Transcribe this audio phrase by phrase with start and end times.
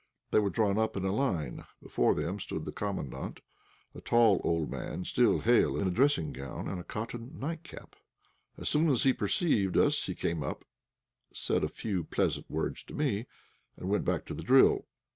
[0.31, 1.63] They were drawn up in line.
[1.79, 3.39] Before them stood the Commandant,
[3.93, 7.95] a tall, old man, still hale, in a dressing gown and a cotton nightcap.
[8.57, 10.65] As soon as he perceived us he came up,
[11.31, 13.27] said a few pleasant words to me,
[13.77, 14.87] and went back to the drill.